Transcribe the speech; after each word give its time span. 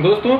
दोस्तों, 0.00 0.36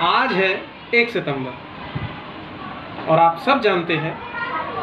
आज 0.00 0.32
है 0.32 0.50
एक 0.94 1.10
सितंबर। 1.10 3.08
और 3.08 3.18
आप 3.18 3.38
सब 3.38 3.60
जानते 3.60 3.96
हैं 3.96 4.12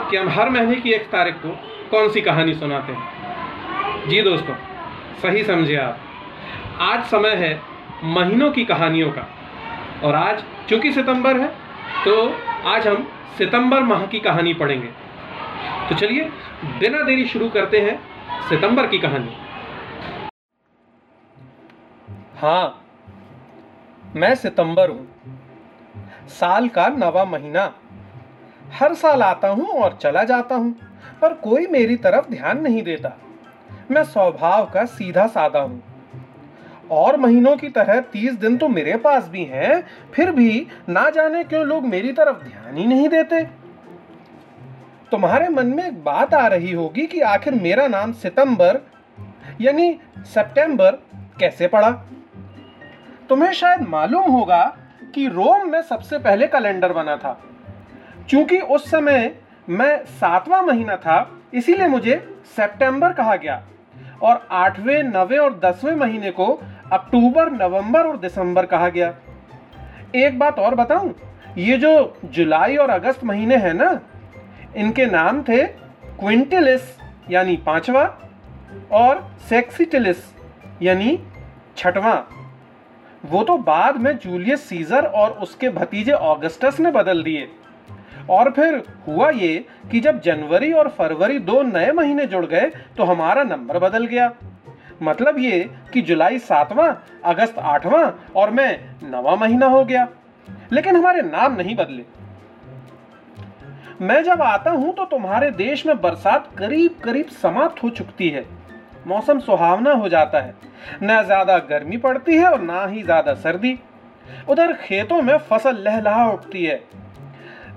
कि 0.10 0.18
हम 0.18 0.30
हर 0.30 0.50
महीने 0.50 0.76
की 0.76 0.92
एक 0.94 1.08
तारीख 1.12 1.36
को 1.36 1.50
कौन 1.92 2.10
सी 2.10 2.22
कहानी 2.22 2.54
सुनाते 2.54 2.94
हैं। 2.94 4.10
जी 4.10 4.22
दोस्तों, 4.22 4.56
सही 5.22 5.44
समझे 5.44 5.76
आप। 5.78 5.98
आज 6.82 7.04
समय 7.06 7.36
है 7.36 7.62
महीनों 8.04 8.52
की 8.52 8.66
कहानियों 8.66 9.12
का। 9.12 9.28
और 10.04 10.16
आज 10.16 10.44
चूँकि 10.70 10.92
सितंबर 10.92 11.40
है 11.40 11.48
तो 12.06 12.16
आज 12.68 12.88
हम 12.88 13.08
सितंबर 13.38 13.84
माह 13.84 14.06
की 14.06 14.20
कहानी 14.20 14.54
पढ़ेंगे। 14.54 14.88
तो 15.90 15.96
चलिए, 15.96 16.30
बिना 16.80 17.04
देरी 17.04 17.26
शुरू 17.28 17.50
करते 17.50 17.82
हैं 17.82 18.00
सितंबर 18.50 18.88
की 18.88 19.00
कहानी। 19.00 19.38
हाँ 22.38 22.82
मैं 24.16 24.36
सितंबर 24.36 24.90
हूँ। 24.90 25.08
साल 26.30 26.68
का 26.70 26.88
नवा 26.88 27.26
महीना। 27.26 27.74
हर 28.74 28.94
साल 28.94 29.24
आता 29.24 29.48
हूँ 29.48 29.66
और 29.66 29.98
चला 30.02 30.24
जाता 30.24 30.56
हूँ, 30.56 30.76
पर 31.22 31.34
कोई 31.34 31.68
मेरी 31.68 31.96
तरफ़ 31.96 32.30
ध्यान 32.30 32.62
नहीं 32.62 32.84
देता। 32.84 33.18
मैं 33.92 34.04
स्वभाव 34.04 34.66
का 34.66 34.86
सीधा 34.86 35.28
सादा 35.28 35.60
हूँ। 35.60 35.84
और 36.92 37.18
महीनों 37.18 37.58
की 37.58 37.70
तरह 37.70 38.00
तीस 38.00 38.34
दिन 38.34 38.58
तो 38.58 38.68
मेरे 38.68 38.98
पास 38.98 39.28
भी 39.28 39.44
हैं, 39.44 39.84
फिर 40.14 40.32
भी 40.32 40.68
ना 40.90 41.10
जाने 41.10 41.44
क्यों 41.44 41.66
लोग 41.66 41.86
मेरी 41.86 42.12
तरफ़ 42.12 42.44
ध्यान 42.44 42.78
ही 42.78 42.86
नहीं 42.86 43.10
देते। 43.10 43.44
तुम्हारे 45.12 45.50
मन 45.50 45.68
में 45.68 45.88
एक 45.88 46.04
बात 46.04 46.34
आ 46.34 46.48
रही 46.48 46.72
होगी 46.72 47.06
कि 47.06 47.22
आखिर 47.22 47.54
मेरा 47.54 47.88
नाम 47.88 48.12
सितंबर, 48.12 48.82
यानी 49.62 50.00
सितंबर 50.18 50.92
कैसे 51.40 51.68
पड़ा? 51.68 51.90
तुम्हें 53.30 53.52
शायद 53.52 53.82
मालूम 53.82 54.24
होगा 54.24 54.78
कि 55.16 55.28
रोम 55.28 55.72
में 55.72 55.82
सबसे 55.82 56.18
पहले 56.18 56.48
कैलेंडर 56.48 56.94
बना 56.94 57.18
था। 57.18 57.42
क्योंकि 58.30 58.60
उस 58.60 58.92
समय 58.92 59.36
मैं 59.70 60.06
सातवां 60.06 60.64
महीना 60.64 60.96
था, 60.96 61.32
इसीलिए 61.54 61.88
मुझे 61.88 62.42
सितंबर 62.46 63.14
कहा 63.14 63.36
गया। 63.36 63.64
और 64.22 64.48
आठवें, 64.52 65.04
नवे 65.04 65.38
और 65.38 65.60
दसवें 65.60 65.96
महीने 65.96 66.32
को 66.32 66.62
अक्टूबर, 66.94 67.52
नवंबर 67.52 68.08
और 68.08 68.18
दिसंबर 68.18 68.66
कहा 68.66 68.90
गया। 68.90 69.14
एक 70.16 70.40
बात 70.40 70.60
और 70.60 70.76
बताऊँ, 70.76 71.16
ये 71.58 71.78
जो 71.78 72.18
जुलाई 72.26 72.76
और 72.76 72.90
अगस्त 72.90 73.24
महीने 73.24 73.56
हैं 73.56 73.74
ना, 73.74 74.00
इनके 74.76 75.06
नाम 75.06 75.44
थे 75.44 75.68
क्विंटिलिस, 76.20 76.82
यानी 77.30 77.58
पांचवा, 77.58 78.18
और 78.92 79.32
सेक्सिटिलिस, 79.50 80.18
यानी 80.82 81.20
छठवां। 81.78 82.35
वो 83.26 83.44
तो 83.44 83.58
बाद 83.58 83.98
में 83.98 84.18
जूलियस 84.18 84.64
सीजर 84.64 85.06
और 85.06 85.32
उसके 85.40 85.70
भतीजे 85.70 86.12
ऑगस्टस 86.12 86.80
ने 86.80 86.92
बदल 86.92 87.24
दिए। 87.24 87.48
और 88.30 88.52
फिर 88.52 88.82
हुआ 89.08 89.30
ये 89.30 89.66
कि 89.92 90.00
जब 90.00 90.20
जनवरी 90.22 90.72
और 90.72 90.88
फरवरी 90.90 91.40
दो 91.40 91.62
नए 91.64 91.92
महीने 91.92 92.26
जुड़ 92.26 92.46
गए 92.46 92.72
तो 92.98 93.04
हमारा 93.04 93.44
नंबर 93.44 93.80
बदल 93.80 94.06
गया। 94.06 94.32
मतलब 95.04 95.38
ये 95.40 95.60
कि 95.94 96.02
जुलाई 96.02 96.40
सातवां, 96.40 96.92
अगस्त 97.26 97.60
आठवां 97.60 98.06
और 98.36 98.52
मैं 98.52 98.80
नवा 99.04 99.36
महीना 99.36 99.66
हो 99.66 99.84
गया। 99.86 100.08
लेकिन 100.74 100.96
हमारे 100.96 101.22
नाम 101.22 101.56
नहीं 101.56 101.76
बदले। 101.76 102.06
मैं 104.02 104.24
जब 104.24 104.42
आता 104.42 104.72
हूँ 104.72 104.94
तो 104.94 105.06
तुम्हारे 105.06 105.52
देश 105.52 105.86
में 105.86 106.00
बरसात 106.02 106.50
करीब 106.58 106.96
करीब 107.04 107.26
समाप्त 107.42 107.84
हो 107.84 107.90
चुकती 107.90 108.30
है। 108.30 108.46
मौसम 109.08 109.40
सुहावना 109.40 109.92
हो 109.92 110.10
जाता 110.10 110.42
है। 110.42 110.54
न 111.04 111.22
ज़्यादा 111.24 111.58
गर्मी 111.70 111.98
पड़ती 111.98 112.38
है 112.38 112.46
और 112.46 112.62
ना 112.62 112.86
ही 112.86 113.04
ज़्यादा 113.04 113.34
सर्दी। 113.36 113.78
उधर 114.50 114.74
खेतों 114.76 115.22
में 115.22 115.38
फ़सल 115.40 115.78
लहलहा 115.80 116.30
उठती 116.30 116.64
है। 116.66 116.84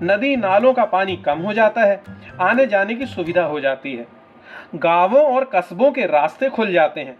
नदी 0.03 0.35
नालों 0.37 0.73
का 0.73 0.85
पानी 0.87 1.15
कम 1.17 1.39
हो 1.39 1.53
जाता 1.53 1.81
है। 1.81 2.01
आने 2.41 2.65
जाने 2.67 2.95
की 2.95 3.05
सुविधा 3.07 3.43
हो 3.43 3.59
जाती 3.59 3.95
है। 3.95 4.05
गाँवों 4.75 5.23
और 5.25 5.49
कस्बों 5.53 5.91
के 5.91 6.05
रास्ते 6.07 6.49
खुल 6.49 6.71
जाते 6.73 7.01
हैं। 7.01 7.17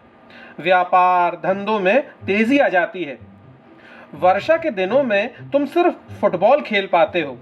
व्यापार 0.59 1.35
धंधों 1.43 1.79
में 1.79 2.01
तेज़ी 2.25 2.57
आ 2.59 2.67
जाती 2.69 3.03
है। 3.03 3.17
वर्षा 4.15 4.57
के 4.57 4.69
दिनों 4.71 5.03
में 5.03 5.51
तुम 5.51 5.65
सिर्फ़ 5.67 5.95
फुटबॉल 6.21 6.61
खेल 6.61 6.87
पाते 6.87 7.21
हो, 7.21 7.37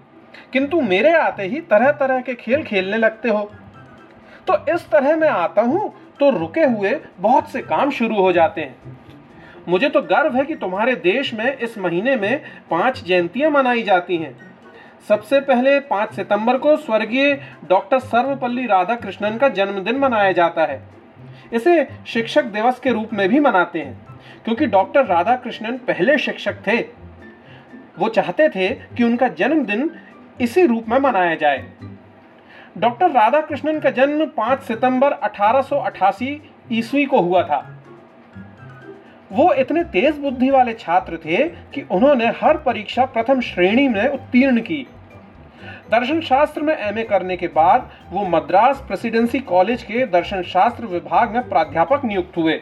किंतु 0.53 0.81
मेरे 0.83 1.11
आते 1.13 1.43
ही 1.43 1.59
तरह 1.61 1.91
तरह 1.91 2.19
के 2.21 2.35
खेल 2.35 2.63
खेलने 2.63 2.97
लगते 2.97 3.29
हो। 3.29 3.43
तो 4.47 4.57
इस 4.73 4.89
तरह 4.89 5.15
मैं 5.15 5.29
आता 5.29 5.61
हूँ 5.61 5.93
तो 6.19 6.29
रुके 6.29 6.63
हुए 6.65 6.99
बहुत 7.19 7.49
से 7.49 7.61
काम 7.61 7.91
शुरू 7.91 8.15
हो 8.15 8.31
जाते 8.31 8.61
हैं। 8.61 8.97
मुझे 9.67 9.89
तो 9.89 10.01
गर्व 10.01 10.35
है 10.35 10.43
कि 10.45 10.55
तुम्हारे 10.55 10.95
देश 10.95 11.33
में 11.33 11.57
इस 11.57 11.77
महीने 11.77 12.15
में 12.15 12.41
पाँच 12.71 13.03
जयंतियाँ 13.03 13.49
मनाई 13.51 13.83
जाती 13.83 14.17
हैं। 14.17 14.35
सबसे 15.07 15.39
पहले 15.39 15.79
पाँच 15.79 16.13
सितंबर 16.13 16.57
को 16.57 16.75
स्वर्गीय 16.77 17.33
डॉक्टर 17.69 17.99
सर्वपल्ली 17.99 18.65
राधाकृष्णन 18.65 19.37
का 19.37 19.49
जन्मदिन 19.49 19.97
मनाया 19.97 20.31
जाता 20.31 20.65
है। 20.65 20.81
इसे 21.53 21.87
शिक्षक 22.07 22.45
दिवस 22.45 22.79
के 22.79 22.91
रूप 22.91 23.13
में 23.13 23.27
भी 23.29 23.39
मनाते 23.39 23.79
हैं, 23.79 23.97
क्योंकि 24.45 24.65
डॉक्टर 24.65 25.05
राधाकृष्णन 25.05 25.77
पहले 25.77 26.17
शिक्षक 26.17 26.55
थे। 26.67 26.77
वो 27.99 28.09
चाहते 28.09 28.49
थे 28.49 28.69
कि 28.69 29.03
उनका 29.03 29.27
जन्मदिन 29.27 29.89
इसी 30.41 30.65
रूप 30.65 30.89
में 30.89 30.97
मनाया 30.99 31.35
जाए। 31.35 31.65
डॉक्टर 32.77 33.11
राधाकृष्णन 33.11 33.79
का 33.79 33.89
जन्म 33.89 34.25
5 34.25 34.59
सितंबर 34.59 35.13
1888 35.23 36.41
ईस्वी 36.71 37.05
को 37.05 37.21
हुआ 37.21 37.41
था। 37.43 37.57
वो 39.31 39.53
इतने 39.53 39.83
तेज 39.83 40.17
बुद्धि 40.17 40.49
वाले 40.49 40.73
छात्र 40.73 41.17
थे 41.17 41.37
कि 41.47 41.81
उन्होंने 41.91 42.25
हर 42.41 42.57
परीक्षा 42.57 43.05
प्रथम 43.05 43.41
श्रेणी 43.41 43.87
में 43.87 44.07
उत्तीर्ण 44.07 44.61
की। 44.61 44.87
दर्शन 45.91 46.21
शास्त्र 46.21 46.61
में 46.61 46.75
एमए 46.77 47.03
करने 47.03 47.37
के 47.37 47.47
बाद 47.47 47.89
वो 48.09 48.25
मद्रास 48.25 48.83
प्रेसिडेंसी 48.87 49.39
कॉलेज 49.39 49.83
के 49.83 50.05
दर्शन 50.05 50.41
शास्त्र 50.43 50.85
विभाग 50.85 51.31
में 51.31 51.49
प्राध्यापक 51.49 52.05
नियुक्त 52.05 52.37
हुए। 52.37 52.61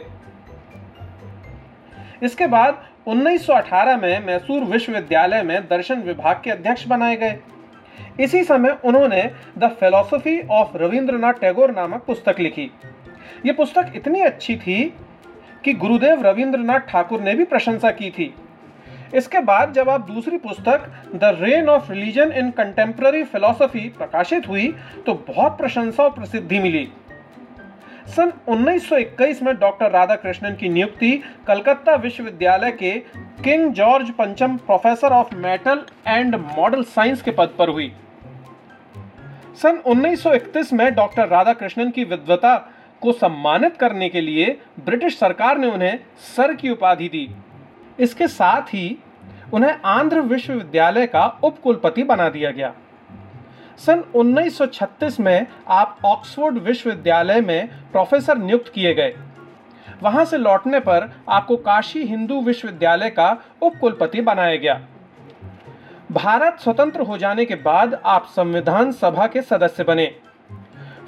इसके 2.23 2.47
बाद 2.47 2.83
1918 3.07 3.97
में 3.97 4.25
मैसूर 4.25 4.63
विश्वविद्यालय 4.63 5.43
में 5.43 5.67
दर्शन 5.67 6.01
विभाग 6.01 6.41
के 6.43 6.51
अध्यक्ष 6.51 6.87
बनाए 6.87 7.15
गए। 7.15 7.39
इसी 8.19 8.44
समय 8.44 8.78
उन्होंने 8.85 9.23
the 9.57 9.69
philosophy 9.79 10.39
of 10.51 10.78
Rabindranath 10.78 11.33
Tagore 11.33 11.72
नामक 11.72 12.03
पुस्तक 12.07 12.39
लिखी। 12.39 12.69
ये 13.45 13.53
पुस्तक 13.53 13.91
इतनी 13.95 14.22
अच्छी 14.22 14.56
थी 14.57 14.83
कि 15.63 15.73
गुरुदेव 15.73 16.22
रविंद्रनाथ 16.22 16.79
ठाकुर 16.79 17.22
ने 17.22 17.35
भी 17.35 17.44
प्रशंसा 17.44 17.91
की 17.91 18.09
थी। 18.09 18.33
इसके 19.16 19.39
बाद 19.39 19.73
जब 19.73 19.89
आप 19.89 20.09
दूसरी 20.11 20.38
पुस्तक 20.38 20.89
the 21.16 21.38
reign 21.41 21.69
of 21.69 21.91
religion 21.91 22.31
in 22.31 22.50
contemporary 22.51 23.23
philosophy 23.23 23.88
प्रकाशित 23.89 24.47
हुई 24.47 24.67
तो 25.06 25.13
बहुत 25.27 25.57
प्रशंसा 25.57 26.03
और 26.03 26.09
प्रसिद्धि 26.09 26.59
मिली। 26.59 26.88
सन 28.07 28.31
1921 28.49 29.41
में 29.41 29.55
डॉक्टर 29.59 29.91
राधाकृष्णन 29.91 30.55
की 30.55 30.69
नियुक्ति 30.69 31.11
कलकत्ता 31.47 31.95
विश्वविद्यालय 31.95 32.71
के 32.71 32.91
किंग 33.43 33.71
जॉर्ज 33.73 34.11
पंचम 34.11 34.57
professor 34.57 35.13
of 35.13 35.35
mental 35.35 35.81
and 36.07 36.35
moral 36.35 36.83
science 36.83 37.21
के 37.21 37.31
पद 37.31 37.55
पर 37.57 37.69
हुई। 37.69 37.91
सन 39.61 39.81
1931 39.88 40.73
में 40.73 40.94
डॉक्टर 40.95 41.27
राधाकृष्णन 41.27 41.89
की 41.89 42.03
विद्वता 42.03 42.55
को 43.01 43.11
सम्मानित 43.11 43.77
करने 43.77 44.09
के 44.09 44.21
लिए 44.21 44.57
ब्रिटिश 44.85 45.19
सरकार 45.19 45.57
ने 45.57 45.71
उन्हें 45.71 45.99
सर 46.35 46.53
की 46.53 46.69
उपाधि 46.69 47.07
दी। 47.07 47.29
इसके 47.99 48.27
साथ 48.27 48.61
ही 48.61 48.97
उन्हें 49.53 49.77
आंध्र 49.85 50.21
विश्वविद्यालय 50.21 51.07
का 51.07 51.27
उपकुलपति 51.44 52.03
बना 52.03 52.29
दिया 52.29 52.51
गया। 52.51 52.73
सन 53.78 54.03
1936 54.16 55.19
में 55.19 55.47
आप 55.68 55.97
ऑक्सफोर्ड 56.06 56.58
विश्वविद्यालय 56.58 57.41
में 57.41 57.68
प्रोफेसर 57.91 58.38
नियुक्त 58.38 58.72
किए 58.75 58.94
गए। 58.94 59.16
वहाँ 60.03 60.25
से 60.25 60.38
लौटने 60.38 60.80
पर 60.80 61.12
आपको 61.30 61.58
काशी 61.58 62.03
हिंदू 62.03 62.41
विश्वविद्यालय 62.41 63.09
का 63.09 63.44
उपकुलपति 63.62 64.22
बनाया 64.22 64.56
गया। 64.56 64.81
भारत 66.12 66.60
स्वतंत्र 66.60 67.01
हो 67.01 67.18
जाने 67.18 67.45
के 67.45 67.56
बाद 67.56 68.01
आप 68.06 68.25
संविधान 68.25 68.92
सभा 68.92 69.27
के 69.27 69.42
सदस्य 69.42 69.83
बने। 69.83 70.16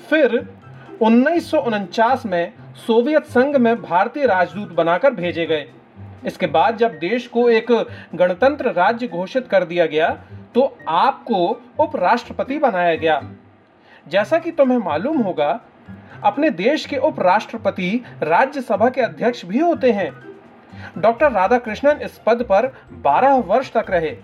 फिर 0.10 0.50
उन्नीस 1.02 1.52
सौ 1.52 1.58
उनचास 1.58 2.25
में 2.25 2.54
सोवियत 2.88 3.25
संघ 3.25 3.56
में 3.56 3.81
भारतीय 3.81 4.25
राजदूत 4.25 4.72
बनाकर 4.72 5.13
भेजे 5.13 5.46
गए। 5.46 5.72
इसके 6.25 6.48
बाद 6.48 6.78
जब 6.78 6.98
देश 7.00 7.28
को 7.28 7.50
एक 7.50 7.72
गणतंत्र 8.16 8.72
राज्य 8.72 9.08
घोषित 9.08 9.48
कर 9.48 9.66
दिया 9.66 9.86
गया 9.86 10.10
तो 10.56 10.78
आपको 10.88 11.48
उपराष्ट्रपति 11.80 12.58
बनाया 12.60 12.96
गया। 12.96 13.22
जैसा 14.06 14.38
कि 14.40 14.52
तुम्हें 14.52 14.78
मालूम 14.78 15.18
होगा, 15.18 15.60
अपने 16.24 16.50
देश 16.50 16.86
के 16.86 16.98
उपराष्ट्रपति 16.98 17.90
राज्यसभा 18.24 18.90
के 18.90 19.02
अध्यक्ष 19.02 19.46
भी 19.46 19.60
होते 19.60 19.92
हैं। 19.92 20.12
डॉक्टर 20.98 21.31
राधाकृष्णन 21.31 22.02
इस 22.02 22.20
पद 22.25 22.42
पर 22.44 22.72
12 23.04 23.36
वर्ष 23.48 23.72
तक 23.72 23.86
रहे। 23.90 24.16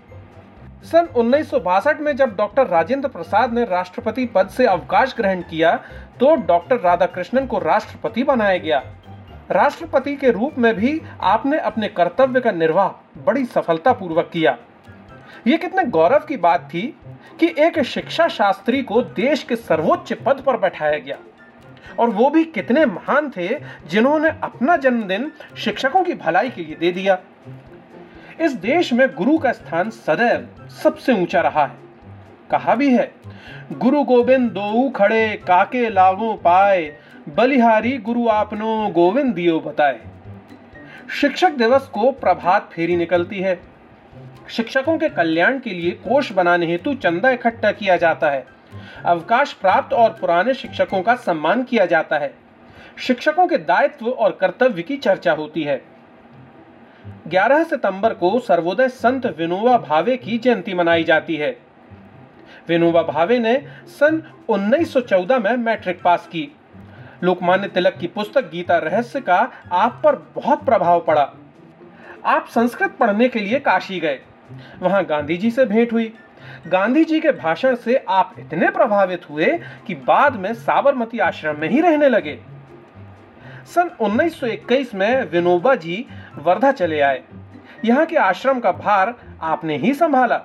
सन 0.84 1.08
उन्नीस 1.18 1.50
सौ 1.50 1.60
बासठ 1.60 2.00
में 2.02 2.16
जब 2.16 2.36
डॉक्टर 2.36 2.68
राजेंद्र 2.68 3.10
प्रसाद 3.10 3.54
ने 3.54 3.64
राष्ट्रपति 3.66 4.26
पद 4.26 4.48
से 4.48 4.66
अवकाश 4.66 5.14
ग्रहण 5.18 5.42
किया 5.42 5.76
तो 6.20 6.36
डॉक्टर 6.38 6.80
राधाकृष्णन 6.80 7.46
को 7.46 7.60
राष्ट्रपति 7.60 8.24
बनाया 8.24 8.58
गया। 8.58 8.84
राष्ट्रपति 9.52 10.16
के 10.16 10.32
रूप 10.32 10.56
में 10.58 10.76
भी 10.76 11.02
आपने 11.22 11.58
अपने 11.58 11.88
कर्तव्य 11.88 12.40
का 12.40 12.52
निर्वाह 12.52 13.22
बड़ी 13.24 13.46
सफलतापूर्वक 13.46 14.30
किया। 14.34 14.58
यह 15.48 15.58
कितने 15.58 15.84
गौरव 15.84 16.20
की 16.20 16.38
बात 16.38 16.70
थी 16.74 17.00
कि 17.40 17.56
एक 17.58 17.84
शिक्षा 17.84 18.28
शास्त्री 18.28 18.84
को 18.84 19.02
देश 19.02 19.44
के 19.44 19.56
सर्वोच्च 19.56 20.14
पद 20.14 20.44
पर 20.46 20.58
बैठाया 20.58 20.98
गया। 20.98 21.18
और 22.00 22.10
वो 22.10 22.30
भी 22.30 22.44
कितने 22.44 22.86
महान 22.86 23.30
थे 23.30 23.60
जिन्होंने 23.88 24.30
अपना 24.44 24.78
जन्मदिन 24.78 25.32
शिक्षकों 25.58 26.04
की 26.04 26.14
भलाई 26.14 26.50
के 26.50 26.62
लिए 26.62 26.76
दे 26.76 26.92
दिया। 26.92 27.20
इस 28.42 28.54
देश 28.54 28.94
में 28.94 29.16
गुरु 29.16 29.38
का 29.38 29.52
स्थान 29.52 29.90
सदैव 29.90 30.68
सबसे 30.84 31.14
ऊँचा 31.14 31.42
रहा 31.42 31.66
है। 31.66 31.76
कहा 32.52 32.76
भी 32.76 32.96
है, 32.96 33.12
गुरु 33.72 34.04
गोविंद 34.04 34.52
दो 34.52 34.90
खड़े, 34.90 35.44
काके 35.48 35.90
लागो 35.90 36.34
पाए 36.34 36.98
बलिहारी 37.30 37.98
गुरु 37.98 38.28
आपनो 38.28 38.90
गोविंद 38.90 39.34
दियो 39.34 39.60
बताए। 39.60 40.00
शिक्षक 41.22 41.52
दिवस 41.52 41.88
को 41.88 42.12
प्रभात 42.12 42.70
फेरी 42.74 42.98
निकलती 42.98 43.40
है। 43.40 43.60
शिक्षकों 44.50 44.98
के 44.98 45.10
कल्याण 45.10 45.60
के 45.60 45.70
लिए 45.70 45.92
कोष 45.92 46.32
बनाने 46.32 46.66
हेतु 46.66 46.94
चंदा 46.94 47.30
इकट्ठा 47.30 47.72
किया 47.72 47.98
जाता 47.98 48.30
है। 48.30 48.46
अवकाश 49.06 49.54
प्राप्त 49.54 49.94
और 49.94 50.10
पुराने 50.10 50.54
शिक्षकों 50.54 51.02
का 51.02 51.16
सम्मान 51.16 51.64
किया 51.64 51.86
जाता 51.86 52.18
है। 52.18 52.34
शिक्षकों 52.98 53.48
के 53.48 53.58
दायित्व 53.58 54.10
और 54.10 54.38
कर्तव्य 54.42 54.82
की 54.82 54.98
चर्चा 54.98 55.34
होती 55.34 55.64
है। 55.64 55.82
11 57.28 57.64
सितंबर 57.64 58.14
को 58.14 58.40
सर्वोदय 58.40 58.88
संत 58.88 59.26
विनोबा 59.26 59.78
भावे 59.78 60.18
की 60.18 60.38
जयंती 60.38 60.74
मनाई 60.74 61.04
जाती 61.04 61.36
है। 61.36 61.58
विनोबा 62.68 63.04
भावे 63.04 63.40
ने 63.40 63.64
सन 63.86 64.24
1914 64.50 65.40
में 65.40 65.58
मैट्रिक 65.58 66.02
पास 66.02 66.28
की। 66.28 66.56
लोकमान्य 67.24 67.68
तिलक 67.68 67.98
की 67.98 68.08
पुस्तक 68.08 68.50
गीता 68.52 68.78
रहस्य 68.78 69.22
का 69.22 69.52
आप 69.72 70.02
पर 70.04 70.16
बहुत 70.36 70.66
प्रभाव 70.66 71.00
पड़ा। 71.00 71.32
आप 72.26 72.48
संस्कृत 72.48 72.92
पढ़ने 73.00 73.30
के 73.30 73.40
लिए 73.40 73.60
काशी 73.60 74.00
गए। 74.00 74.20
वहाँ 74.80 75.06
गांधी 75.06 75.38
जी 75.38 75.52
से 75.52 75.66
भेंट 75.66 75.94
हुई। 75.94 76.14
गांधी 76.68 77.04
जी 77.06 77.20
के 77.20 77.32
भाषण 77.32 77.76
से 77.76 78.06
आप 78.10 78.36
इतने 78.40 78.70
प्रभावित 78.70 79.30
हुए 79.30 79.60
कि 79.88 79.96
बाद 79.96 80.36
में 80.36 80.54
साबरमती 80.54 81.20
आश्रम 81.20 81.60
में 81.60 81.70
ही 81.70 81.82
रहने 81.82 82.10
लगे। 82.10 82.40
सन 83.66 83.92
1921 84.02 84.96
में 84.96 85.32
विनोबा 85.32 85.76
जी 85.76 86.06
वर्धा 86.38 86.72
चले 86.72 87.00
आए। 87.00 87.24
यहाँ 87.86 88.06
के 88.06 88.16
आश्रम 88.16 88.60
का 88.60 88.72
भार 88.72 89.16
आपने 89.42 89.78
ही 89.78 89.94
संभाला। 89.94 90.42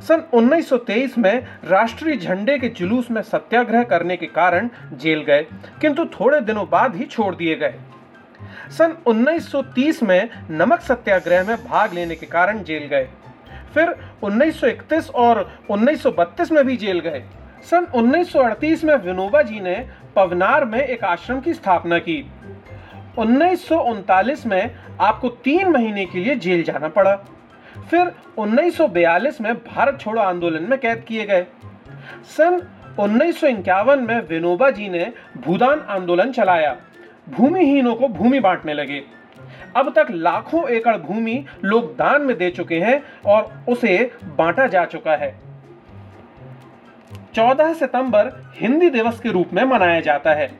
सन 0.00 0.22
1923 0.34 1.16
में 1.18 1.46
राष्ट्रीय 1.64 2.16
झंडे 2.16 2.58
के 2.58 2.68
जुलूस 2.68 3.10
में 3.10 3.22
सत्याग्रह 3.22 3.82
करने 3.82 4.16
के 4.16 4.26
कारण 4.26 4.68
जेल 4.94 5.22
गए, 5.22 5.42
किंतु 5.80 6.04
थोड़े 6.04 6.40
दिनों 6.40 6.66
बाद 6.70 6.96
ही 6.96 7.04
छोड़ 7.04 7.34
दिए 7.34 7.54
गए। 7.54 7.74
सन 8.78 8.96
1930 9.06 10.02
में 10.02 10.28
नमक 10.50 10.80
सत्याग्रह 10.80 11.44
में 11.44 11.56
भाग 11.64 11.94
लेने 11.94 12.14
के 12.14 12.26
कारण 12.26 12.62
जेल 12.62 12.86
गए। 12.86 13.08
फिर 13.74 13.94
1931 14.22 15.10
और 15.10 15.48
1932 15.70 16.52
में 16.52 16.64
भी 16.66 16.76
जेल 16.76 17.00
गए। 17.00 17.22
सन 17.70 17.86
1938 17.94 18.84
में 18.84 18.94
विनोबा 18.96 19.42
जी 19.42 19.60
ने 19.60 19.74
पवनार 20.16 20.64
में 20.64 20.80
एक 20.80 21.04
आश्रम 21.04 21.40
की 21.40 21.54
स्थापना 21.54 21.98
की। 21.98 22.24
उन्नीस 23.18 23.66
सौ 23.68 23.78
उनतालीस 23.82 24.46
में 24.46 24.74
आपको 25.00 25.28
तीन 25.44 25.68
महीने 25.68 26.06
के 26.06 26.18
लिए 26.18 26.36
जेल 26.36 26.62
जाना 26.62 26.88
पड़ा। 26.88 27.14
फिर 27.90 28.12
1942 28.38 29.40
में 29.40 29.54
भारत 29.54 29.98
छोड़ो 30.00 30.20
आंदोलन 30.22 30.62
में 30.62 30.78
कैद 30.78 31.04
किए 31.08 31.26
गए। 31.26 31.46
सन 32.36 32.68
उन्नीस 32.98 33.44
में 33.44 34.28
विनोबा 34.28 34.70
जी 34.70 34.88
ने 34.88 35.12
भूदान 35.36 35.80
आंदोलन 35.80 36.32
चलाया। 36.32 36.76
भूमिहीनों 37.28 37.94
को 37.94 38.08
भूमि 38.08 38.40
बांटने 38.40 38.74
लगे। 38.74 39.02
अब 39.76 39.92
तक 39.96 40.06
लाखों 40.10 40.68
एकड़ 40.68 40.96
भूमि 40.96 41.44
लोग 41.64 41.96
दान 41.96 42.22
में 42.22 42.38
दे 42.38 42.50
चुके 42.50 42.80
हैं 42.80 43.02
और 43.26 43.64
उसे 43.68 44.10
बांटा 44.24 44.66
जा 44.66 44.84
चुका 44.84 45.16
है। 45.16 45.40
14 47.34 47.72
सितंबर 47.74 48.52
हिंदी 48.56 48.90
दिवस 48.90 49.20
के 49.20 49.28
रूप 49.28 49.50
में 49.52 49.64
मनाया 49.64 50.00
जाता 50.00 50.32
है। 50.32 50.52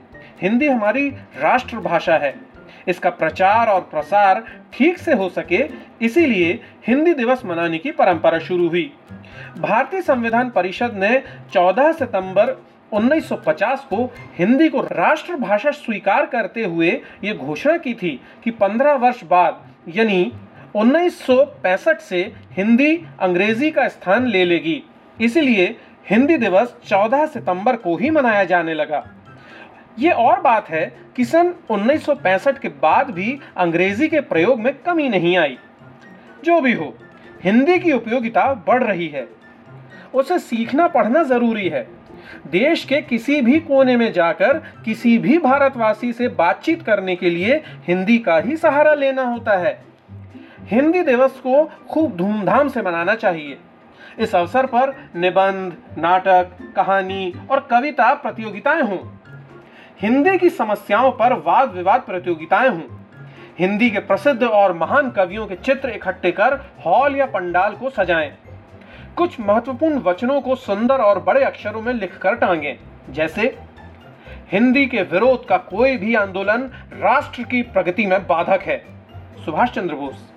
हिंदी 0.42 0.68
हमारी 0.68 1.10
राष्ट्रभाषा 1.40 2.16
है। 2.16 2.49
इसका 2.88 3.10
प्रचार 3.10 3.68
और 3.68 3.80
प्रसार 3.80 4.42
ठीक 4.72 4.98
से 4.98 5.12
हो 5.12 5.28
सके, 5.28 5.64
इसीलिए 6.02 6.58
हिंदी 6.86 7.14
दिवस 7.14 7.44
मनाने 7.44 7.78
की 7.78 7.90
परंपरा 7.90 8.38
शुरू 8.38 8.68
हुई। 8.68 8.92
भारतीय 9.58 10.02
संविधान 10.02 10.50
परिषद 10.50 10.94
ने 10.94 11.22
14 11.52 11.92
सितंबर 11.92 12.56
1950 12.92 13.84
को 13.84 14.04
हिंदी 14.38 14.68
को 14.68 14.80
राष्ट्रभाषा 14.80 15.70
स्वीकार 15.70 16.26
करते 16.26 16.64
हुए 16.64 16.90
ये 17.24 17.34
घोषणा 17.34 17.76
की 17.76 17.94
थी 17.94 18.20
कि 18.44 18.50
15 18.50 18.94
वर्ष 18.94 19.22
बाद, 19.24 19.60
यानी 19.88 20.32
1965 20.74 22.00
से 22.00 22.20
हिंदी 22.52 22.96
अंग्रेज़ी 23.20 23.70
का 23.70 23.88
स्थान 23.88 24.26
ले 24.26 24.44
लेगी। 24.44 24.82
इसलिए 25.20 25.76
हिंदी 26.10 26.36
दिवस 26.36 26.74
14 26.88 27.26
सितंबर 27.26 27.76
को 27.76 27.96
ही 27.96 28.10
मनाया 28.10 28.44
जाने 28.44 28.74
लगा। 28.74 29.04
ये 29.98 30.10
और 30.10 30.40
बात 30.40 30.68
है 30.68 30.96
कि 31.16 31.24
सन 31.24 31.54
1965 31.70 32.58
के 32.58 32.68
बाद 32.68 33.10
भी 33.10 33.40
अंग्रेज़ी 33.56 34.08
के 34.08 34.20
प्रयोग 34.20 34.60
में 34.60 34.74
कमी 34.74 35.08
नहीं 35.08 35.38
आई। 35.38 35.58
जो 36.44 36.60
भी 36.60 36.72
हो, 36.72 36.94
हिंदी 37.44 37.78
की 37.78 37.92
उपयोगिता 37.92 38.64
बढ़ 38.66 38.84
रही 38.84 39.08
है। 39.08 39.28
उसे 40.14 40.38
सीखना 40.38 40.86
पढ़ना 40.88 41.22
ज़रूरी 41.22 41.68
है। 41.68 41.88
देश 42.50 42.84
के 42.84 43.00
किसी 43.02 43.40
भी 43.40 43.60
कोने 43.60 43.96
में 43.96 44.12
जाकर 44.12 44.58
किसी 44.84 45.18
भी 45.18 45.38
भारतवासी 45.38 46.12
से 46.12 46.28
बातचीत 46.28 46.82
करने 46.82 47.16
के 47.16 47.30
लिए 47.30 47.62
हिंदी 47.66 48.18
का 48.18 48.38
ही 48.38 48.56
सहारा 48.56 48.94
लेना 48.94 49.22
होता 49.22 49.52
है। 49.52 49.84
हिंदी 50.60 51.02
दिवस 51.02 51.30
को 51.30 51.70
खूब 51.90 52.16
धूमधाम 52.16 52.68
से 52.68 52.82
मनाना 52.82 53.14
चाहिए। 53.14 53.58
इस 54.18 54.34
अवसर 54.34 54.66
पर 54.66 55.10
निबंध, 55.16 55.76
नाटक, 55.98 56.72
कहानी 56.76 57.34
और 57.50 57.68
कविता 57.70 58.14
प्रतियोगिताएँ 58.14 58.82
हों। 58.82 59.19
हिंदी 60.00 60.38
की 60.38 60.50
समस्याओं 60.50 61.12
पर 61.12 61.32
वाद 61.32 61.72
विवाद 61.72 62.00
प्रतियोगिताएँ 62.00 62.68
हों। 62.68 62.96
हिंदी 63.58 63.90
के 63.90 63.98
प्रसिद्ध 63.98 64.42
और 64.42 64.72
महान 64.72 65.10
कवियों 65.10 65.46
के 65.46 65.54
चित्र 65.54 65.88
इकट्ठे 65.88 66.32
कर 66.32 66.60
हॉल 66.86 67.16
या 67.16 67.26
पंडाल 67.26 67.72
को 67.72 67.90
सजाएँ। 67.90 68.32
कुछ 69.16 69.40
महत्वपूर्ण 69.40 69.98
वचनों 69.98 70.40
को 70.40 70.54
सुंदर 70.54 70.94
और 70.94 71.22
बड़े 71.22 71.44
अक्षरों 71.44 71.82
में 71.82 71.92
लिखकर 71.92 72.34
टांगें, 72.34 72.76
जैसे, 73.12 73.58
हिंदी 74.52 74.86
के 74.86 75.02
विरोध 75.02 75.46
का 75.46 75.56
कोई 75.56 75.96
भी 75.96 76.14
आंदोलन 76.14 76.62
राष्ट्र 76.92 77.42
की 77.42 77.62
प्रगति 77.62 78.06
में 78.06 78.26
बाधक 78.26 78.60
है। 78.62 78.84
सुभाष 79.44 79.70
चंद्र 79.70 79.94
बोस। 79.94 80.32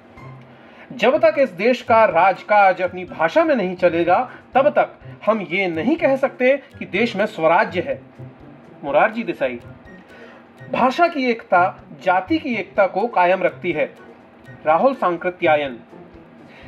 जब 0.94 1.18
तक 1.18 1.36
इस 1.40 1.50
देश 1.50 1.82
का 1.82 2.06
राजकाज 2.06 2.82
अपनी 2.82 3.06
भाषा 3.06 3.44
में 3.44 3.56
नहीं 3.56 3.76
चलेगा, 3.76 4.32
तब 4.54 4.70
तक 4.70 4.90
हम 5.26 5.42
ये 5.42 5.68
नहीं 5.68 5.96
कह 5.96 6.16
सकते 6.16 6.58
कि 6.58 6.86
देश 6.86 7.16
में 7.16 7.26
स्वराज्य 7.26 7.82
है। 7.82 8.02
मुरारजी 8.84 9.24
देसाई। 9.24 9.60
भाषा 10.74 11.08
की 11.08 11.26
एकता, 11.30 11.84
जाति 12.04 12.38
की 12.38 12.56
एकता 12.56 12.88
को 12.88 13.08
कायम 13.08 13.44
रखती 13.44 13.72
है। 13.72 13.96
राहुल 14.66 14.94
सांकृत्यायन। 14.94 15.80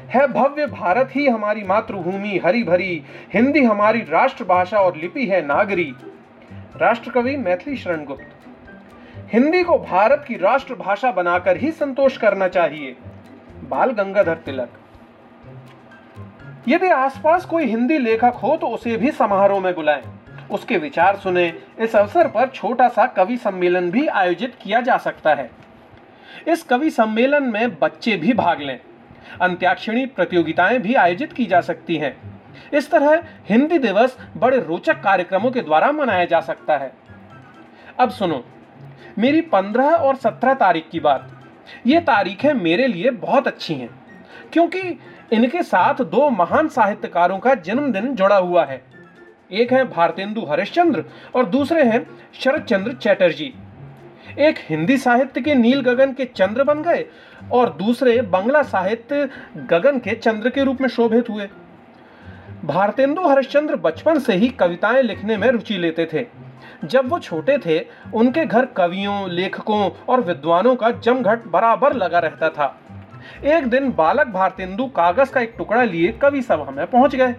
है 0.08 0.28
भव्य 0.28 0.68
भारत 0.68 1.10
ही 1.16 1.28
हमारी 1.28 1.64
मातृभूमि 1.64 2.40
हरी 2.46 2.64
भरी 2.64 3.04
हिंदी 3.34 3.64
हमारी 3.64 4.00
राष्ट्रभाषा 4.00 4.80
और 4.80 4.98
लिपि 4.98 5.26
है 5.26 5.46
नागरी। 5.46 5.94
राष्ट्रकवि 6.78 7.36
मैथिली 7.38 7.78
शरण 7.78 8.06
गुप्त 8.06 8.32
हिंदी 9.34 9.64
को 9.64 9.78
भारत 9.78 10.26
की 10.28 10.36
राष्ट्रभाषा 10.36 11.12
बनाकर 11.12 11.58
ही 11.58 11.72
संतोष 11.72 12.18
करना 12.18 12.48
चाहिए। 12.48 12.96
बाल 13.70 13.92
गंगाधर 13.92 14.38
तिलक। 14.38 14.70
यदि 16.68 16.88
आसपास 16.88 17.46
कोई 17.46 17.66
हिंदी 17.66 17.98
लेखक 17.98 18.34
हो 18.44 18.58
तो 18.58 18.68
उसे 18.68 18.98
भी 18.98 19.12
समारोह 19.12 19.60
में 19.60 19.76
बुलाएँ। 19.76 20.04
उसके 20.52 20.78
विचार 20.78 21.16
सुने। 21.16 21.48
इस 21.80 21.96
अवसर 21.96 22.28
पर 22.28 22.48
छोटा 22.48 22.88
सा 22.88 23.06
कवि 23.08 23.38
सम्मेलन 23.38 23.90
भी 23.92 24.06
आयोजित 24.08 24.56
किया 24.62 24.82
जा 24.82 24.98
सकता 24.98 25.34
है। 25.34 25.50
इस 26.48 26.64
कवि 26.64 26.90
सम्मेलन 26.90 27.44
में 27.44 27.80
बच्चे 27.80 28.16
भी 28.18 28.34
भाग 28.34 28.62
लें। 28.62 28.80
अंत्याक्षरी 29.42 30.06
प्रतियोगिताएँ 30.06 30.80
भी 30.80 30.94
आयोजित 30.94 31.34
की 31.34 31.46
जा 31.46 31.62
सकती 31.62 31.96
हैं। 31.96 32.16
इस 32.74 32.90
तरह 32.92 33.24
हिंदी 33.50 33.78
दिवस 33.78 34.18
बड़े 34.38 34.60
रोचक 34.60 35.02
कार्यक्रमों 35.02 35.52
के 35.52 35.62
द्वारा 35.62 35.92
मनाया 35.92 36.26
जा 36.26 36.40
सकता 36.42 36.78
है। 36.78 36.92
अब 38.00 38.10
सुनो, 38.10 38.44
मेरी 39.20 39.42
पंद्रह 39.42 39.90
और 39.90 40.16
सत्रह 40.16 40.54
तारीख 40.54 40.90
की 40.92 41.00
बात। 41.00 41.32
ये 41.88 42.00
तारीखें 42.00 42.54
मेरे 42.54 42.88
लिए 42.88 43.10
बहुत 43.12 43.48
अच्छी 43.48 43.74
हैं, 43.74 43.90
क्योंकि 44.54 44.80
इनके 45.34 45.64
साथ 45.64 46.04
दो 46.04 46.30
महान 46.30 46.68
साहित्यकारों 46.68 47.40
का 47.40 47.54
जन्मदिन 47.56 48.14
जुड़ा 48.16 48.38
हुआ 48.38 48.66
है। 48.66 48.82
एक 49.52 49.74
हैं 49.74 49.90
भारतेंदु 49.90 50.42
हरिश्चंद्र 50.42 51.04
और 51.36 51.46
दूसरे 51.46 51.84
हैं 51.84 52.08
शरद 52.40 52.64
चंद्र 52.64 52.94
चैटर्जी। 52.94 53.54
एक 54.40 54.56
हिंदी 54.60 54.98
साहित्य 54.98 55.42
के 55.42 55.56
नील 55.56 55.82
गगन 55.82 56.14
के 56.14 56.26
चंद्र 56.26 56.64
बन 56.64 56.82
गए 56.82 57.06
और 57.52 57.70
दूसरे 57.74 58.22
बंगला 58.22 58.62
साहित्य 58.62 59.30
गगन 59.58 60.00
के 60.00 60.16
चंद्र 60.16 60.50
के 60.50 60.64
रूप 60.64 60.82
में 60.82 60.90
शोभित 60.90 61.30
हुए। 61.30 61.50
भारतेंदु 62.66 63.28
हरिश्चंद्र 63.28 63.76
बचपन 63.76 64.20
से 64.20 64.34
ही 64.34 64.50
कविताएँ 64.50 65.04
लिखने 65.04 65.38
में 65.38 65.48
रुचि 65.48 65.78
लेते 65.78 66.10
थे। 66.14 66.26
जब 66.86 67.10
वो 67.10 67.20
छोटे 67.20 67.58
थे, 67.58 67.86
उनके 68.14 68.46
घर 68.46 68.66
कवियों, 68.66 69.30
लेखकों 69.30 69.90
और 70.10 70.22
विद्वानों 70.22 70.76
का 70.76 70.92
जमघट 70.92 71.48
बराबर 71.48 71.94
लगा 71.94 72.20
रहता 72.20 72.50
था। 72.50 72.80
एक 73.44 73.68
दिन 73.68 73.92
बालक 73.92 74.28
भारतेंदु 74.28 74.86
कागज़ 74.86 75.32
का 75.32 75.42
एक 75.42 75.54
टुकड़ा 75.58 75.84
लिए 75.84 76.12
कवि 76.12 76.42
सभा 76.42 76.72
में 76.72 76.88
पहुँच 76.88 77.16
गए। 77.16 77.36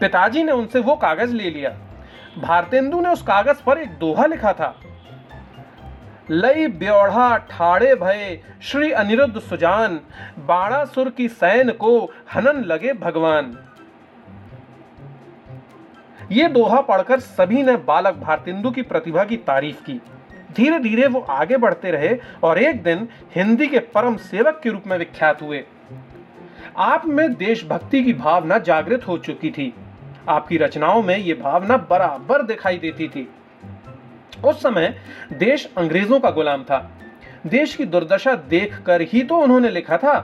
पिताजी 0.00 0.44
ने 0.44 0.52
उनसे 0.52 0.80
वो 0.80 0.96
कागज़ 0.96 1.34
ले 1.34 1.50
लिया। 1.50 1.70
भारतेंदु 2.38 3.00
ने 3.00 3.08
उस 3.08 3.22
कागज़ 3.22 3.62
पर 3.62 3.78
एक 3.78 3.88
दोहा 3.88 4.26
लिखा 4.26 4.52
था। 4.52 4.80
लई 6.30 6.66
ब्योढ़ा 6.66 7.36
ठाड़े 7.36 7.94
भय 7.94 8.40
श्री 8.62 8.90
अनिरुद्ध 8.90 9.40
सुजान 9.40 10.00
बाणासुर 10.38 11.10
की 11.10 11.28
सैन 11.28 11.70
को 11.70 12.12
हनन 12.34 12.64
लगे 12.64 12.92
भगवान। 12.92 13.58
ये 16.32 16.48
दोहा 16.48 16.80
पढ़कर 16.80 17.20
सभी 17.20 17.62
ने 17.62 17.76
बालक 17.76 18.14
भारतेंदु 18.14 18.70
की 18.70 18.82
प्रतिभा 18.82 19.24
की 19.24 19.36
तारीफ़ 19.36 19.82
की। 19.82 20.00
धीरे 20.52 20.78
धीरे 20.78 21.06
वो 21.06 21.20
आगे 21.20 21.56
बढ़ते 21.56 21.90
रहे 21.90 22.18
और 22.42 22.58
एक 22.58 22.82
दिन 22.82 23.08
हिंदी 23.34 23.66
के 23.66 23.78
परम 23.78 24.16
सेवक 24.16 24.60
के 24.62 24.70
रूप 24.70 24.82
में 24.86 24.98
विख्यात 24.98 25.42
हुए। 25.42 25.64
आप 26.76 27.06
में 27.06 27.34
देशभक्ति 27.34 28.04
की 28.04 28.12
भावना 28.12 28.58
जागृत 28.58 29.08
हो 29.08 29.18
चुकी 29.18 29.50
थी। 29.50 29.74
आपकी 30.28 30.56
रचनाओं 30.56 31.02
में 31.02 31.16
ये 31.16 31.34
भावना 31.34 31.76
बराबर 31.90 32.42
दिखाई 32.42 32.78
देती 32.78 33.08
थी। 33.08 33.28
उस 34.44 34.62
समय 34.62 34.94
देश 35.34 35.68
अंग्रेज़ों 35.78 36.20
का 36.20 36.30
गुलाम 36.30 36.62
था। 36.64 36.78
देश 37.46 37.74
की 37.76 37.84
दुर्दशा 37.86 38.34
देखकर 38.48 39.02
ही 39.02 39.22
तो 39.22 39.36
उन्होंने 39.36 39.70
लिखा 39.70 39.96
था, 39.96 40.18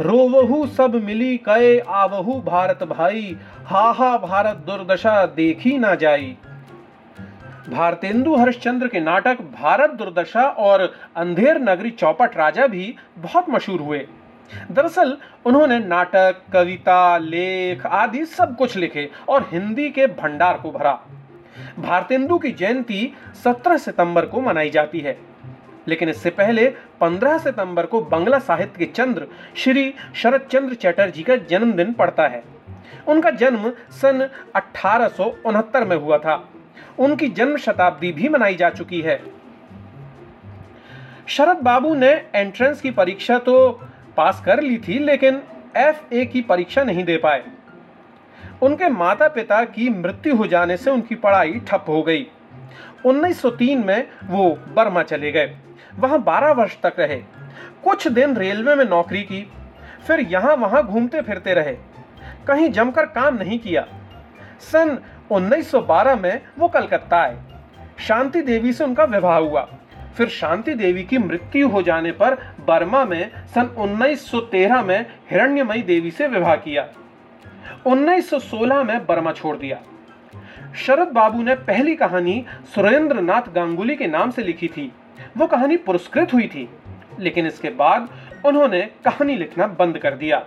रोवहु 0.00 0.66
सब 0.66 0.94
मिली 1.04 1.36
कए 1.38 1.78
आवहु 1.80 2.40
भारत 2.40 2.82
भाई 2.88 3.36
हा 3.66 3.90
हा 3.92 4.16
भारत 4.18 4.56
दुर्दशा 4.66 5.24
देखी 5.26 5.76
ना 5.78 5.94
जाई। 5.94 6.36
भारतेंदु 7.68 8.34
हरिश्चंद्र 8.36 8.88
के 8.88 9.00
नाटक 9.00 9.40
भारत 9.52 9.90
दुर्दशा 9.92 10.42
और 10.42 10.82
अंधेर 11.16 11.58
नगरी 11.60 11.90
चौपट 11.92 12.36
राजा 12.36 12.66
भी 12.66 12.94
बहुत 13.18 13.50
मशहूर 13.50 13.80
हुए। 13.80 14.06
दरअसल, 14.70 15.18
उन्होंने 15.46 15.78
नाटक, 15.78 16.42
कविता, 16.52 17.18
लेख 17.18 17.86
आदि 17.86 18.26
सब 18.26 18.56
कुछ 18.56 18.76
लिखे 18.76 19.10
और 19.28 19.48
हिंदी 19.52 19.90
के 19.90 20.06
भंडार 20.06 20.58
को 20.58 20.70
भरा। 20.70 21.00
भारतेंदु 21.78 22.38
की 22.38 22.50
जयंती 22.50 23.12
17 23.44 23.76
सितंबर 23.76 24.26
को 24.26 24.40
मनाई 24.40 24.70
जाती 24.70 25.00
है। 25.00 25.18
लेकिन 25.88 26.08
इससे 26.08 26.30
पहले 26.30 26.74
15 27.00 27.38
सितंबर 27.38 27.86
को 27.86 28.00
बंगला 28.00 28.38
साहित्य 28.38 28.78
के 28.78 28.84
चंद्र 28.84 29.26
श्री 29.56 29.94
शरद 30.14 30.40
चंद्र 30.40 30.74
चटर्जी 30.74 31.22
का 31.22 31.36
जन्मदिन 31.36 31.92
पड़ता 31.92 32.28
है। 32.28 32.44
उनका 33.06 33.30
जन्म 33.30 33.72
सन 33.90 34.28
अठारह 34.54 35.84
में 35.84 35.96
हुआ 35.96 36.18
था। 36.18 36.48
उनकी 36.98 37.28
जन्म 37.28 37.56
शताब्दी 37.56 38.12
भी 38.12 38.28
मनाई 38.28 38.54
जा 38.54 38.70
चुकी 38.70 39.00
है। 39.00 39.22
शरद 41.26 41.56
बाबू 41.56 41.94
ने 41.94 42.26
एंट्रेंस 42.34 42.80
की 42.80 42.90
परीक्षा 42.90 43.38
तो 43.38 43.80
पास 44.16 44.42
कर 44.46 44.60
ली 44.60 44.78
थी, 44.78 44.98
लेकिन 44.98 45.42
एफ़ 45.76 46.14
ए 46.14 46.24
की 46.24 46.40
परीक्षा 46.40 46.82
नहीं 46.82 47.04
दे 47.04 47.16
पाए। 47.16 47.44
उनके 48.62 48.88
माता 48.88 49.28
पिता 49.28 49.64
की 49.64 49.88
मृत्यु 49.88 50.36
हो 50.36 50.46
जाने 50.46 50.76
से 50.76 50.90
उनकी 50.90 51.14
पढ़ाई 51.14 51.60
ठप 51.68 51.84
हो 51.88 52.02
गई। 52.02 52.26
1903 53.06 53.84
में 53.84 54.08
वो 54.24 54.50
बर्मा 54.50 55.02
चले 55.02 55.32
गए। 55.32 55.56
वहाँ 55.96 56.22
12 56.22 56.50
वर्ष 56.50 56.76
तक 56.82 56.92
रहे। 56.98 57.16
कुछ 57.84 58.08
दिन 58.08 58.36
रेलवे 58.36 58.74
में 58.74 58.84
नौकरी 58.84 59.22
की। 59.22 59.52
फिर 60.06 60.20
यहाँ 60.20 60.56
वहाँ 60.56 60.86
घूमते 60.86 61.22
फिरते 61.22 61.54
रहे। 61.54 61.76
कहीं 62.46 62.72
जमकर 62.72 63.06
काम 63.06 63.34
नहीं 63.34 63.58
किया। 63.58 63.86
सन 64.60 64.98
1912 65.30 66.16
में 66.16 66.40
वो 66.58 66.68
कलकत्ता 66.68 67.16
आए। 67.16 67.38
शांति 67.98 68.42
देवी 68.42 68.72
से 68.72 68.84
उनका 68.84 69.04
विवाह 69.04 69.38
हुआ। 69.38 69.68
फिर 70.16 70.28
शांति 70.28 70.74
देवी 70.74 71.02
की 71.02 71.18
मृत्यु 71.18 71.68
हो 71.68 71.82
जाने 71.82 72.12
पर 72.12 72.34
बर्मा 72.66 73.04
में 73.04 73.30
सन 73.54 73.74
1913 73.78 74.82
में 74.82 75.06
हिरण्यमयी 75.30 75.82
देवी 75.82 76.10
से 76.10 76.26
विवाह 76.26 76.54
किया। 76.56 76.88
1916 77.86 78.82
में 78.82 79.06
बर्मा 79.06 79.32
छोड़ 79.32 79.56
दिया। 79.56 79.78
शरद 80.76 81.08
बाबू 81.08 81.42
ने 81.42 81.54
पहली 81.54 81.94
कहानी 81.94 82.44
सुरेंद्र 82.74 83.20
नाथ 83.20 83.52
गांगुली 83.52 83.96
के 83.96 84.06
नाम 84.06 84.30
से 84.30 84.42
लिखी 84.42 84.68
थी। 84.68 84.92
वो 85.36 85.46
कहानी 85.46 85.76
पुरस्कृत 85.76 86.32
हुई 86.32 86.46
थी, 86.46 86.68
लेकिन 87.18 87.46
इसके 87.46 87.70
बाद 87.70 88.08
उन्होंने 88.46 88.80
कहानी 89.04 89.36
लिखना 89.36 89.66
बंद 89.66 89.98
कर 89.98 90.14
दिया। 90.14 90.46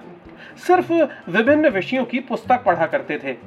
सिर्फ़ 0.67 0.93
विभिन्न 1.31 1.69
विषयों 1.69 2.05
की 2.05 2.19
पुस्तक 2.19 2.63
पढ़ा 2.63 2.85
करते 2.85 3.19
थे। 3.23 3.37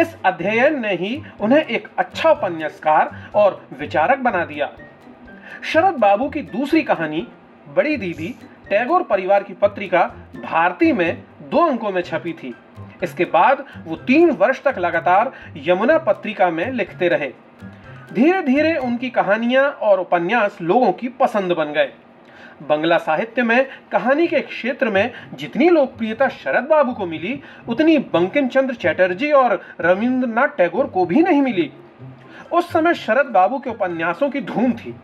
इस 0.00 0.16
अध्ययन 0.24 0.80
ने 0.80 0.94
ही 0.94 1.22
उन्हें 1.40 1.64
एक 1.64 1.88
अच्छा 1.98 2.30
उपन्यासकार 2.30 3.30
और 3.34 3.68
विचारक 3.78 4.18
बना 4.18 4.44
दिया। 4.44 4.72
शरद 5.64 5.94
बाबू 5.94 6.28
की 6.28 6.42
दूसरी 6.42 6.82
कहानी, 6.82 7.26
बड़ी 7.74 7.96
दीदी 7.96 8.34
टैगोर 8.70 9.02
परिवार 9.02 9.42
की 9.42 9.54
पत्रिका 9.54 10.02
भारती 10.44 10.92
में 10.92 11.22
दो 11.42 11.66
अंकों 11.66 11.90
में 11.90 12.02
छपी 12.02 12.32
थी। 12.32 12.54
इसके 13.02 13.24
बाद 13.24 13.64
वो 13.84 13.96
तीन 13.96 14.30
वर्ष 14.30 14.62
तक 14.62 14.78
लगातार 14.78 15.32
यमुना 15.56 15.98
पत्रिका 15.98 16.50
में 16.50 16.72
लिखते 16.72 17.08
रहे। 17.08 17.32
धीरे 18.12 18.42
धीरे 18.42 18.76
उनकी 18.76 19.10
कहानियाँ 19.10 19.70
और 19.70 20.00
उपन्यास 20.00 20.58
लोगों 20.62 20.92
की 20.92 21.08
पसंद 21.08 21.52
बन 21.52 21.72
गए। 21.72 21.92
बंगला 22.62 22.98
साहित्य 22.98 23.42
में, 23.42 23.66
कहानी 23.92 24.26
के 24.26 24.40
क्षेत्र 24.40 24.90
में 24.90 25.12
जितनी 25.34 25.68
लोकप्रियता 25.68 26.28
शरद 26.28 26.64
बाबू 26.64 26.92
को 26.92 27.06
मिली, 27.06 27.42
उतनी 27.68 27.98
बंकिम 27.98 28.48
चंद्र 28.48 28.74
चैटर्जी 28.74 29.30
और 29.32 29.62
रविंद्रनाथ 29.80 30.48
टैगोर 30.48 30.86
को 30.86 31.06
भी 31.06 31.22
नहीं 31.22 31.42
मिली। 31.42 31.70
उस 32.52 32.72
समय 32.72 32.94
शरद 32.94 33.26
बाबू 33.26 33.58
के 33.58 33.70
उपन्यासों 33.70 34.30
की 34.30 34.40
धूम 34.40 34.72
थी। 34.72 34.94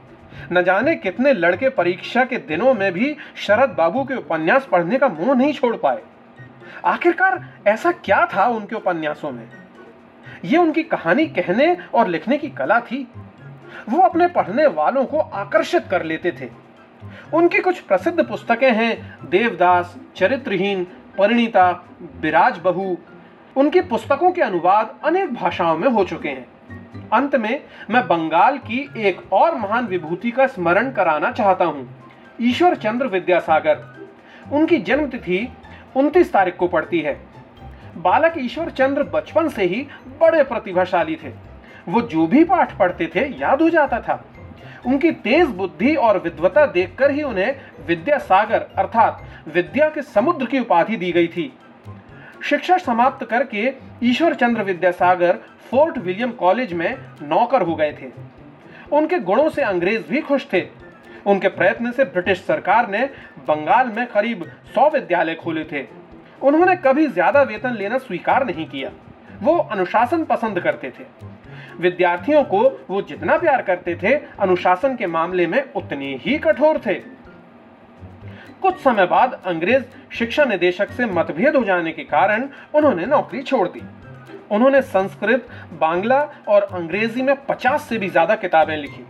न 0.52 0.62
जाने 0.62 0.96
कितने 0.96 1.32
लड़के 1.32 1.68
परीक्षा 1.68 2.24
के 2.24 2.36
दिनों 2.36 2.74
में 2.74 2.92
भी 2.92 3.16
शरद 3.36 3.70
बाबू 3.70 4.04
के 4.04 4.14
उपन्यास 4.14 4.68
पढ़ने 4.72 4.98
का 4.98 5.08
मुँह 5.08 5.34
नहीं 5.34 5.52
छोड़ 5.52 5.76
पाए। 5.76 6.02
आखिरकार 6.84 7.48
ऐसा 7.66 7.92
क्या 7.92 8.26
था 8.26 8.46
उनके 8.46 8.76
उपन्यासों 8.76 9.30
में? 9.30 9.48
ये 10.44 10.58
उनकी 10.58 10.82
कहानी 10.82 11.26
कहने 11.26 11.76
और 11.94 12.08
लिखने 12.08 12.38
की 12.38 12.48
कला 12.48 12.80
थी। 12.80 13.08
वो 13.88 14.02
अपने 14.02 14.28
पढ़ने 14.28 14.66
वालों 14.66 15.04
को 15.04 15.18
आकर्षित 15.18 15.86
कर 15.90 16.02
लेते 16.02 16.32
थे। 16.32 16.50
उनकी 17.34 17.58
कुछ 17.58 17.80
प्रसिद्ध 17.80 18.28
पुस्तकें 18.28 18.72
हैं, 18.72 19.18
देवदास, 19.24 19.96
चरित्रहीन, 20.16 20.86
परिणीता 21.18 21.84
विराज 22.20 22.58
बहू 22.58 22.98
उनकी 23.56 23.80
पुस्तकों 23.80 24.30
के 24.30 24.42
अनुवाद 24.42 24.94
अनेक 25.04 25.34
भाषाओं 25.34 25.78
में 25.78 25.88
हो 25.88 26.04
चुके 26.04 26.28
हैं। 26.28 26.51
अंत 27.12 27.34
में 27.36 27.62
मैं 27.90 28.06
बंगाल 28.06 28.58
की 28.58 28.78
एक 28.98 29.20
और 29.32 29.54
महान 29.54 29.86
विभूति 29.86 30.30
का 30.30 30.46
स्मरण 30.46 30.90
कराना 30.90 31.30
चाहता 31.30 31.64
हूँ, 31.64 31.88
ईश्वर 32.40 32.74
चंद्र 32.74 33.06
विद्यासागर। 33.06 33.84
उनकी 34.52 34.78
जन्म 34.78 35.06
तिथि 35.06 35.46
उनतीस 35.96 36.32
तारीख 36.32 36.56
को 36.56 36.68
पड़ती 36.68 37.00
है। 37.00 37.20
बालक 37.98 38.34
ईश्वर 38.38 38.70
चंद्र 38.70 39.02
बचपन 39.04 39.48
से 39.48 39.64
ही 39.64 39.86
बड़े 40.20 40.42
प्रतिभाशाली 40.42 41.16
थे। 41.16 41.32
वो 41.88 42.00
जो 42.02 42.26
भी 42.26 42.44
पाठ 42.44 42.76
पढ़ते 42.78 43.10
थे, 43.14 43.26
याद 43.40 43.62
हो 43.62 43.68
जाता 43.70 44.00
था। 44.00 44.24
उनकी 44.86 45.10
तेज 45.12 45.48
बुद्धि 45.48 45.94
और 45.94 46.18
विद्वता 46.18 46.66
देखकर 46.66 47.10
ही 47.10 47.22
उन्हें 47.22 47.54
विद्यासागर 47.86 48.66
अर्थात 48.78 49.22
विद्या 49.54 49.88
के 49.88 50.02
समुद्र 50.02 50.46
की 50.46 50.58
उपाधि 50.58 50.96
दी 50.96 51.12
गई 51.12 51.28
थी। 51.28 51.52
शिक्षा 52.42 52.76
समाप्त 52.78 53.24
करके 53.24 53.72
Ishwar 54.02 54.34
Chandra 54.34 54.62
Vidyasagar 54.62 55.38
Fort 55.72 55.98
William 55.98 56.30
college 56.30 56.72
में 56.72 56.96
नौकर 57.22 57.62
हो 57.62 57.74
गए 57.74 57.92
थे। 57.92 58.10
उनके 58.92 59.18
गुणों 59.20 59.48
से 59.48 59.62
अंग्रेज़ 59.62 60.02
भी 60.08 60.20
खुश 60.20 60.46
थे। 60.52 60.60
उनके 61.26 61.48
प्रयत्न 61.48 61.90
से 61.92 62.04
ब्रिटिश 62.04 62.38
सरकार 62.38 62.88
ने 62.90 63.04
बंगाल 63.48 63.88
में 63.88 64.06
करीब 64.06 64.44
सौ 64.74 64.88
विद्यालय 64.90 65.34
खोले 65.34 65.64
थे। 65.64 65.84
उन्होंने 66.42 66.76
कभी 66.76 67.06
ज़्यादा 67.06 67.42
वेतन 67.42 67.74
लेना 67.74 67.98
स्वीकार 67.98 68.46
नहीं 68.46 68.66
किया। 68.66 68.90
वो 69.42 69.56
अनुशासन 69.56 70.24
पसंद 70.24 70.60
करते 70.60 70.90
थे। 70.90 71.04
विद्यार्थियों 71.80 72.42
को 72.44 72.60
वो 72.90 73.00
जितना 73.02 73.36
प्यार 73.38 73.62
करते 73.62 73.94
थे, 73.94 74.14
अनुशासन 74.14 74.96
के 74.96 75.06
मामले 75.06 75.46
में 75.46 75.62
उतने 75.72 76.14
ही 76.16 76.38
कठोर 76.38 76.78
थे। 76.86 76.94
कुछ 78.62 78.78
समय 78.80 79.06
बाद 79.06 79.40
अंग्रेज़ 79.46 79.84
शिक्षा 80.18 80.44
निदेशक 80.44 80.90
से 80.90 81.06
मतभेद 81.06 81.56
हो 81.56 81.64
जाने 81.64 81.92
के 81.92 82.04
कारण 82.04 82.48
उन्होंने 82.74 83.06
नौकरी 83.06 83.42
छोड़ 83.42 83.66
दी। 83.68 83.82
उन्होंने 84.52 84.80
संस्कृत, 84.82 85.48
बांग्ला 85.72 86.20
और 86.48 86.62
अंग्रेज़ी 86.72 87.22
में 87.22 87.34
पचास 87.46 87.88
से 87.88 87.98
भी 87.98 88.08
ज़्यादा 88.08 88.34
किताबें 88.36 88.76
लिखी। 88.76 89.04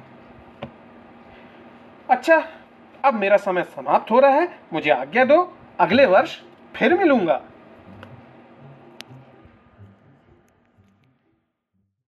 अच्छा 2.09 2.43
अब 3.05 3.15
मेरा 3.15 3.37
समय 3.37 3.63
समाप्त 3.67 4.11
हो 4.11 4.21
रहा 4.21 4.31
है, 4.31 4.49
मुझे 4.73 4.91
आज्ञा 4.91 5.25
दो, 5.25 5.53
अगले 5.81 6.07
वर्ष 6.07 6.39
फिर 6.75 6.99
मिलूँगा। 6.99 7.41